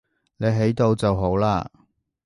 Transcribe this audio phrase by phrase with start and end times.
[0.37, 1.67] 你喺度就好喇